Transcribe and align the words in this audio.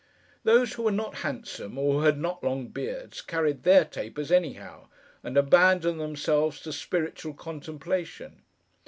Those 0.43 0.73
who 0.73 0.81
were 0.81 0.91
not 0.91 1.17
handsome, 1.17 1.77
or 1.77 1.93
who 1.99 2.05
had 2.07 2.17
not 2.17 2.43
long 2.43 2.69
beards, 2.69 3.21
carried 3.21 3.61
their 3.61 3.85
tapers 3.85 4.31
anyhow, 4.31 4.87
and 5.23 5.37
abandoned 5.37 5.99
themselves 5.99 6.59
to 6.61 6.73
spiritual 6.73 7.35
contemplation. 7.35 8.41